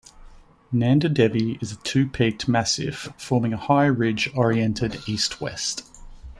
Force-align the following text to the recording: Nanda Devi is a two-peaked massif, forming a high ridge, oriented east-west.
Nanda 0.71 1.07
Devi 1.07 1.59
is 1.61 1.71
a 1.71 1.75
two-peaked 1.75 2.47
massif, 2.47 3.09
forming 3.19 3.53
a 3.53 3.57
high 3.57 3.85
ridge, 3.85 4.31
oriented 4.35 4.99
east-west. 5.07 5.83